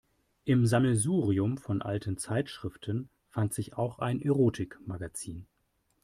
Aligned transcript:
Im 0.45 0.65
Sammelsurium 0.65 1.59
von 1.59 1.83
alten 1.83 2.17
Zeitschriften 2.17 3.07
fand 3.29 3.53
sich 3.53 3.75
auch 3.75 3.99
ein 3.99 4.19
Erotikmagazin. 4.19 5.45